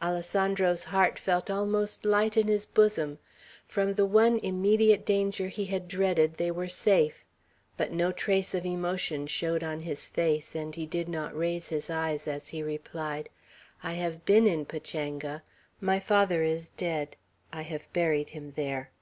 [0.00, 3.18] Alessandro's heart felt almost light in his bosom,
[3.66, 7.24] From the one immediate danger he had dreaded, they were safe;
[7.76, 11.90] but no trace of emotion showed on his face, and he did not raise his
[11.90, 13.28] eyes as he replied;
[13.82, 15.42] "I have been in Pachanga.
[15.80, 17.16] My father is dead.
[17.52, 18.92] I have buried him there."